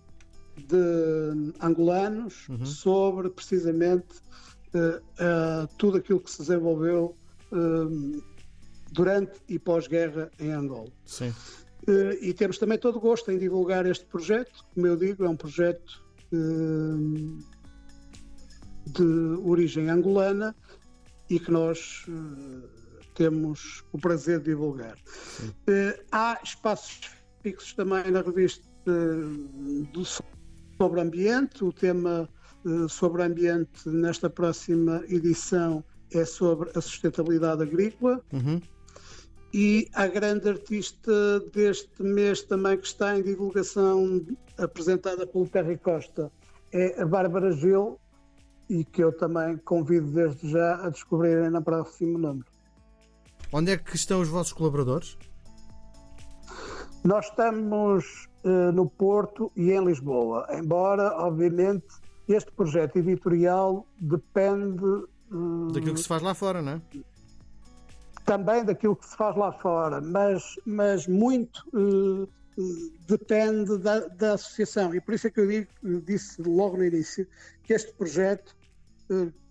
de 0.58 1.54
angolanos 1.62 2.48
uhum. 2.50 2.66
sobre 2.66 3.30
precisamente 3.30 4.16
uh, 4.74 4.98
uh, 4.98 5.68
tudo 5.78 5.98
aquilo 5.98 6.20
que 6.20 6.32
se 6.32 6.40
desenvolveu 6.40 7.16
uh, 7.52 8.24
durante 8.92 9.40
e 9.48 9.60
pós-guerra 9.60 10.30
em 10.40 10.52
Angola. 10.52 10.92
Sim. 11.06 11.34
e 12.22 12.34
temos 12.34 12.58
também 12.58 12.78
todo 12.78 12.98
o 12.98 13.00
gosto 13.00 13.32
em 13.32 13.38
divulgar 13.38 13.86
este 13.86 14.06
projeto. 14.06 14.66
Como 14.74 14.88
eu 14.88 14.96
digo, 14.96 15.24
é 15.24 15.30
um 15.30 15.36
projeto 15.36 16.04
de 18.86 19.04
origem 19.44 19.90
angolana 19.90 20.56
e 21.30 21.40
que 21.40 21.52
nós 21.52 22.06
uh, 22.08 22.68
temos 23.16 23.84
o 23.92 23.98
prazer 23.98 24.40
de 24.40 24.46
divulgar. 24.46 24.98
Há 26.12 26.40
espaços 26.44 27.00
tópicos 27.38 27.74
também 27.74 28.12
na 28.12 28.22
revista 28.22 28.66
do, 29.94 30.04
sobre 30.06 31.02
ambiente. 31.02 31.64
O 31.64 31.72
tema 31.72 32.30
sobre 32.90 33.24
ambiente 33.24 33.88
nesta 33.88 34.30
próxima 34.30 35.04
edição 35.08 35.84
é 36.12 36.26
sobre 36.26 36.70
a 36.76 36.82
sustentabilidade 36.82 37.64
agrícola. 37.64 38.22
Uhum. 38.32 38.62
E 39.54 39.90
a 39.94 40.08
grande 40.08 40.50
artista 40.50 41.40
deste 41.54 42.04
mês 42.04 42.42
também 42.42 42.78
que 42.78 42.86
está 42.86 43.18
em 43.18 43.24
divulgação 43.24 44.26
apresentada 44.58 45.26
pelo 45.26 45.48
Terry 45.48 45.78
Costa 45.78 46.32
é 46.72 47.02
a 47.02 47.06
Bárbara 47.06 47.52
Gil 47.52 48.00
e 48.70 48.84
que 48.84 49.04
eu 49.04 49.12
também 49.12 49.58
convido 49.58 50.08
desde 50.08 50.50
já 50.52 50.86
a 50.86 50.90
descobrirem 50.90 51.50
na 51.50 51.62
próximo 51.62 52.18
número. 52.18 52.46
Onde 53.52 53.72
é 53.72 53.78
que 53.78 53.96
estão 53.96 54.20
os 54.20 54.28
vossos 54.28 54.52
colaboradores? 54.52 55.18
Nós 57.04 57.28
estamos 57.28 58.28
uh, 58.44 58.72
no 58.74 58.90
Porto 58.90 59.52
e 59.56 59.72
em 59.72 59.86
Lisboa, 59.86 60.46
embora, 60.52 61.16
obviamente, 61.18 61.88
este 62.28 62.52
projeto 62.52 62.98
editorial 62.98 63.88
depende. 63.98 64.84
Uh, 65.32 65.72
daquilo 65.72 65.94
que 65.94 66.02
se 66.02 66.08
faz 66.08 66.22
lá 66.22 66.34
fora, 66.34 66.62
não 66.62 66.74
é? 66.74 66.82
Também 68.28 68.64
daquilo 68.64 68.96
que 68.96 69.08
se 69.08 69.16
faz 69.16 69.36
lá 69.36 69.52
fora, 69.54 70.02
mas, 70.02 70.44
mas 70.66 71.08
muito 71.08 71.68
uh, 71.74 72.30
depende 73.08 73.78
da, 73.80 74.02
da, 74.02 74.34
associação. 74.34 74.94
E 74.94 75.02
por 75.02 75.14
isso 75.14 75.28
é 75.28 75.32
que 75.32 75.40
eu 75.40 75.48
digo, 75.48 75.68
disse 76.02 76.42
logo 76.42 76.78
no 76.78 76.86
início 76.86 77.28
que 77.64 77.74
este 77.74 77.94
projeto, 77.94 78.56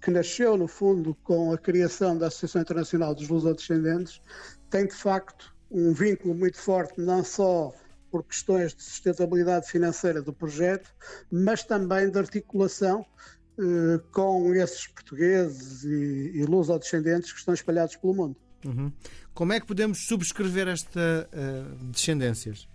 que 0.03 0.11
nasceu 0.11 0.59
no 0.59 0.69
fundo 0.69 1.15
com 1.25 1.53
a 1.53 1.59
criação 1.59 2.19
da 2.19 2.27
Associação 2.27 2.61
Internacional 2.61 3.15
dos 3.15 3.27
Lusodescendentes, 3.29 4.21
tem 4.69 4.87
de 4.87 4.95
facto 4.95 5.57
um 5.71 5.95
vínculo 5.95 6.35
muito 6.35 6.59
forte, 6.59 7.01
não 7.01 7.25
só 7.25 7.73
por 8.11 8.23
questões 8.25 8.75
de 8.75 8.83
sustentabilidade 8.83 9.69
financeira 9.71 10.21
do 10.21 10.33
projeto, 10.33 10.95
mas 11.31 11.65
também 11.65 12.11
de 12.11 12.19
articulação 12.19 13.05
eh, 13.59 14.01
com 14.13 14.55
esses 14.55 14.87
portugueses 14.87 15.83
e, 15.85 16.33
e 16.35 16.45
lusodescendentes 16.45 17.33
que 17.33 17.39
estão 17.39 17.55
espalhados 17.55 17.97
pelo 17.97 18.15
mundo. 18.15 18.37
Uhum. 18.67 18.93
Como 19.35 19.53
é 19.53 19.61
que 19.61 19.67
podemos 19.67 20.07
subscrever 20.07 20.69
esta 20.69 21.29
uh, 21.33 21.75
descendências? 21.91 22.69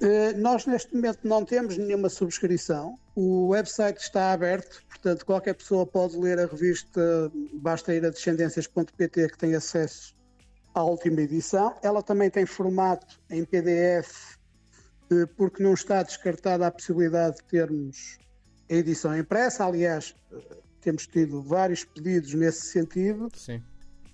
Uh, 0.00 0.36
nós 0.38 0.66
neste 0.66 0.94
momento 0.94 1.20
não 1.22 1.44
temos 1.44 1.76
nenhuma 1.76 2.08
subscrição. 2.08 2.98
O 3.14 3.48
website 3.48 4.00
está 4.00 4.32
aberto, 4.32 4.82
portanto 4.88 5.24
qualquer 5.24 5.54
pessoa 5.54 5.86
pode 5.86 6.16
ler 6.16 6.38
a 6.38 6.46
revista, 6.46 7.30
basta 7.54 7.94
ir 7.94 8.04
a 8.04 8.10
descendências.pt 8.10 9.28
que 9.28 9.38
tem 9.38 9.54
acesso 9.54 10.14
à 10.74 10.82
última 10.82 11.20
edição. 11.20 11.76
Ela 11.82 12.02
também 12.02 12.30
tem 12.30 12.46
formato 12.46 13.20
em 13.30 13.44
PDF, 13.44 14.38
eh, 15.10 15.26
porque 15.36 15.62
não 15.62 15.74
está 15.74 16.02
descartada 16.02 16.66
a 16.66 16.70
possibilidade 16.70 17.36
de 17.36 17.44
termos 17.44 18.18
a 18.70 18.74
edição 18.74 19.16
impressa. 19.16 19.66
Aliás, 19.66 20.14
temos 20.80 21.06
tido 21.06 21.42
vários 21.42 21.84
pedidos 21.84 22.32
nesse 22.34 22.66
sentido. 22.66 23.28
Sim. 23.34 23.62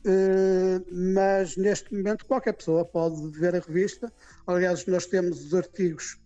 Uh, 0.04 0.84
mas 0.90 1.56
neste 1.56 1.92
momento 1.94 2.24
qualquer 2.24 2.52
pessoa 2.52 2.84
pode 2.84 3.28
ver 3.30 3.54
a 3.54 3.58
revista. 3.58 4.12
Aliás, 4.46 4.86
nós 4.86 5.06
temos 5.06 5.46
os 5.46 5.54
artigos 5.54 6.18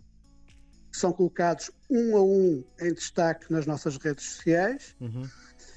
que 0.91 0.99
são 0.99 1.13
colocados 1.13 1.71
um 1.91 2.17
a 2.17 2.23
um 2.23 2.65
em 2.81 2.93
destaque 2.93 3.51
nas 3.51 3.67
nossas 3.67 3.97
redes 3.97 4.25
sociais 4.25 4.95
uhum. 5.01 5.27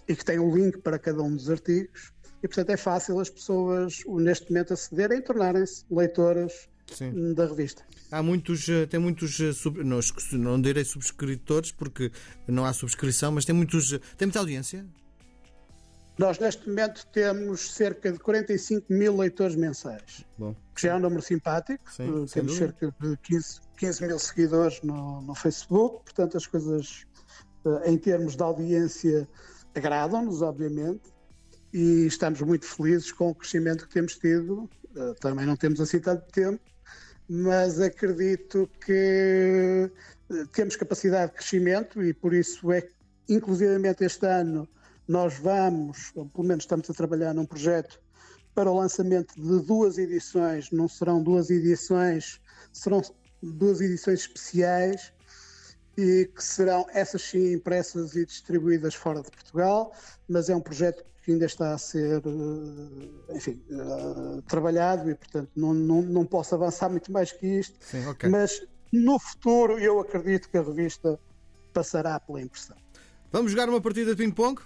e 0.07 0.15
que 0.15 0.25
têm 0.25 0.39
o 0.39 0.49
um 0.49 0.55
link 0.55 0.79
para 0.79 0.99
cada 0.99 1.23
um 1.23 1.33
dos 1.33 1.49
artigos 1.49 2.13
e, 2.45 2.47
portanto, 2.47 2.69
é 2.69 2.77
fácil 2.77 3.19
as 3.19 3.29
pessoas, 3.29 4.03
neste 4.05 4.51
momento, 4.51 4.71
acederem 4.73 5.17
e 5.17 5.21
tornarem-se 5.21 5.83
leitoras 5.89 6.69
Sim. 6.93 7.33
da 7.33 7.47
revista. 7.47 7.83
Há 8.11 8.21
muitos, 8.21 8.69
eh, 8.69 8.85
tem 8.85 8.99
muitos, 8.99 9.39
eh, 9.39 9.51
não, 9.83 9.99
não 10.33 10.61
direi 10.61 10.85
subscritores, 10.85 11.71
porque 11.71 12.11
não 12.47 12.63
há 12.63 12.71
subscrição, 12.71 13.31
mas 13.31 13.45
tem 13.45 13.55
muitos, 13.55 13.93
eh, 13.93 13.99
tem 14.15 14.27
muita 14.27 14.37
audiência? 14.37 14.85
Nós, 16.17 16.39
neste 16.39 16.67
momento, 16.67 17.05
temos 17.07 17.73
cerca 17.73 18.11
de 18.11 18.19
45 18.19 18.85
mil 18.91 19.17
leitores 19.17 19.55
mensais, 19.55 20.25
Bom. 20.37 20.55
que 20.73 20.81
já 20.81 20.93
é 20.93 20.95
um 20.95 20.99
número 20.99 21.21
simpático. 21.21 21.91
Sim, 21.91 22.25
temos 22.31 22.55
cerca 22.55 22.93
de 22.99 23.17
15, 23.17 23.59
15 23.77 24.07
mil 24.07 24.19
seguidores 24.19 24.81
no, 24.81 25.21
no 25.21 25.35
Facebook, 25.35 26.05
portanto, 26.05 26.37
as 26.37 26.47
coisas, 26.47 27.05
em 27.85 27.97
termos 27.97 28.35
de 28.35 28.43
audiência, 28.43 29.27
agradam-nos, 29.73 30.41
obviamente 30.41 31.15
e 31.75 32.05
estamos 32.05 32.39
muito 32.39 32.65
felizes 32.65 33.11
com 33.11 33.31
o 33.31 33.35
crescimento 33.35 33.85
que 33.85 33.93
temos 33.93 34.17
tido. 34.17 34.69
Uh, 34.95 35.13
também 35.19 35.45
não 35.45 35.57
temos 35.57 35.81
assim 35.81 35.99
tanto 35.99 36.25
tempo, 36.31 36.61
mas 37.27 37.81
acredito 37.81 38.69
que 38.79 39.91
temos 40.53 40.77
capacidade 40.77 41.31
de 41.33 41.37
crescimento 41.37 42.01
e 42.01 42.13
por 42.13 42.33
isso 42.33 42.71
é 42.71 42.81
que, 42.81 42.93
inclusivamente 43.27 44.05
este 44.05 44.25
ano, 44.25 44.65
nós 45.07 45.35
vamos, 45.35 46.11
ou 46.15 46.25
pelo 46.27 46.47
menos 46.47 46.63
estamos 46.63 46.89
a 46.89 46.93
trabalhar 46.93 47.33
num 47.33 47.45
projeto 47.45 47.99
para 48.53 48.71
o 48.71 48.77
lançamento 48.77 49.35
de 49.35 49.65
duas 49.65 49.97
edições, 49.97 50.71
não 50.71 50.87
serão 50.87 51.21
duas 51.21 51.49
edições, 51.49 52.39
serão 52.71 53.01
duas 53.41 53.81
edições 53.81 54.21
especiais 54.21 55.13
e 55.97 56.29
que 56.33 56.43
serão 56.43 56.85
essas 56.93 57.21
sim 57.21 57.53
impressas 57.53 58.15
e 58.15 58.25
distribuídas 58.25 58.95
fora 58.95 59.21
de 59.21 59.29
Portugal, 59.29 59.93
mas 60.27 60.49
é 60.49 60.55
um 60.55 60.61
projeto 60.61 61.03
que 61.21 61.31
ainda 61.31 61.45
está 61.45 61.73
a 61.73 61.77
ser, 61.77 62.21
eh, 62.23 63.35
enfim, 63.35 63.59
uh, 63.71 64.41
trabalhado 64.43 65.09
e, 65.09 65.15
portanto, 65.15 65.49
não, 65.55 65.73
não, 65.73 66.01
não 66.03 66.25
posso 66.25 66.53
avançar 66.53 66.87
muito 66.87 67.11
mais 67.11 67.31
que 67.31 67.47
isto. 67.47 67.75
Sim, 67.83 68.05
okay. 68.07 68.29
Mas 68.29 68.61
no 68.91 69.17
futuro 69.17 69.79
eu 69.79 69.99
acredito 69.99 70.47
que 70.49 70.57
a 70.57 70.61
revista 70.61 71.19
passará 71.73 72.19
pela 72.19 72.41
impressão. 72.41 72.77
Vamos 73.31 73.51
jogar 73.51 73.67
uma 73.67 73.81
partida 73.81 74.11
de 74.11 74.23
ping-pong? 74.23 74.61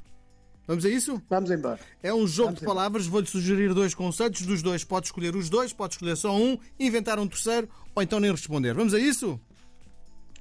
Vamos 0.69 0.86
a 0.86 0.89
isso? 0.89 1.19
Vamos 1.27 1.49
embora. 1.49 1.79
É 2.03 2.13
um 2.13 2.27
jogo 2.27 2.49
Vamos 2.49 2.60
de 2.60 2.65
palavras. 2.67 3.08
Vou-lhe 3.08 3.25
sugerir 3.25 3.73
dois 3.73 3.95
conceitos. 3.95 4.43
Dos 4.43 4.62
dois, 4.62 4.84
pode 4.84 5.08
escolher 5.08 5.36
os 5.36 5.49
dois, 5.49 5.73
pode 5.73 5.95
escolher 5.95 6.15
só 6.15 6.32
um, 6.32 6.60
inventar 6.79 7.17
um 7.17 7.27
terceiro 7.27 7.67
ou 7.95 8.03
então 8.03 8.19
nem 8.19 8.29
responder. 8.29 8.75
Vamos 8.75 8.93
a 8.93 8.99
isso? 8.99 9.41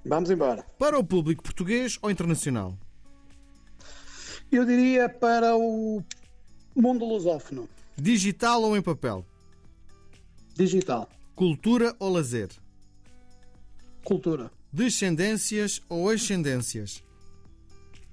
Vamos 0.05 0.31
embora. 0.31 0.63
Para 0.79 0.99
o 0.99 1.03
público 1.03 1.43
português 1.43 1.99
ou 2.03 2.11
internacional? 2.11 2.77
Eu 4.53 4.67
diria 4.67 5.09
para 5.09 5.57
o 5.57 6.05
mundo 6.77 7.07
lusófono. 7.07 7.67
Digital 7.97 8.63
ou 8.65 8.77
em 8.77 8.83
papel? 8.83 9.25
Digital. 10.55 11.09
Cultura 11.35 11.97
ou 11.99 12.13
lazer? 12.13 12.51
Cultura. 14.05 14.51
Descendências 14.71 15.81
ou 15.89 16.11
ascendências? 16.11 17.03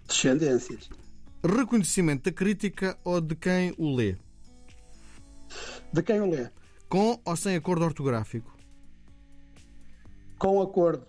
Descendências. 0.08 0.90
Reconhecimento 1.46 2.24
da 2.24 2.36
crítica 2.36 2.98
ou 3.04 3.22
de 3.22 3.36
quem 3.36 3.72
o 3.78 3.96
lê? 3.96 4.18
De 5.94 6.02
quem 6.02 6.20
o 6.20 6.26
lê. 6.26 6.50
Com 6.90 7.22
ou 7.24 7.36
sem 7.36 7.56
acordo 7.56 7.86
ortográfico? 7.86 8.58
Com 10.40 10.60
acordo. 10.60 11.06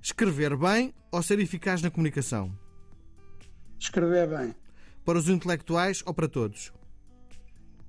Escrever 0.00 0.56
bem 0.56 0.94
ou 1.12 1.22
ser 1.22 1.38
eficaz 1.40 1.82
na 1.82 1.90
comunicação? 1.90 2.58
Escrever 3.78 4.28
bem. 4.28 4.54
Para 5.04 5.18
os 5.18 5.28
intelectuais 5.28 6.02
ou 6.06 6.14
para 6.14 6.26
todos? 6.26 6.72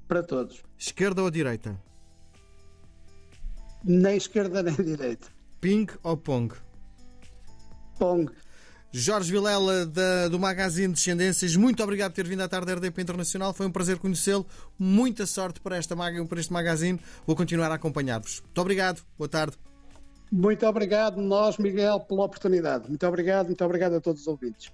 Para 0.09 0.23
todos. 0.23 0.61
Esquerda 0.77 1.23
ou 1.23 1.31
direita? 1.31 1.81
Nem 3.81 4.17
esquerda 4.17 4.59
nem 4.61 4.75
direita. 4.75 5.29
Ping 5.61 5.87
ou 6.03 6.17
Pong? 6.17 6.53
Pong. 7.97 8.29
Jorge 8.97 9.29
Vilela, 9.29 9.85
da, 9.85 10.29
do 10.29 10.39
Magazine 10.39 10.93
Descendências, 10.93 11.53
muito 11.57 11.83
obrigado 11.83 12.11
por 12.11 12.15
ter 12.15 12.25
vindo 12.25 12.39
à 12.39 12.47
tarde 12.47 12.67
da 12.67 12.75
RDP 12.75 13.01
Internacional. 13.01 13.53
Foi 13.53 13.67
um 13.67 13.71
prazer 13.71 13.97
conhecê-lo. 13.97 14.45
Muita 14.79 15.25
sorte 15.25 15.59
para, 15.59 15.75
esta, 15.75 15.93
para 15.97 16.39
este 16.39 16.53
magazine. 16.53 16.97
Vou 17.27 17.35
continuar 17.35 17.69
a 17.71 17.75
acompanhar-vos. 17.75 18.39
Muito 18.39 18.61
obrigado. 18.61 19.01
Boa 19.17 19.27
tarde. 19.27 19.57
Muito 20.31 20.65
obrigado, 20.65 21.21
nós, 21.21 21.57
Miguel, 21.57 21.99
pela 21.99 22.23
oportunidade. 22.23 22.87
Muito 22.87 23.05
obrigado, 23.05 23.47
muito 23.47 23.65
obrigado 23.65 23.95
a 23.95 23.99
todos 23.99 24.21
os 24.21 24.27
ouvintes. 24.27 24.71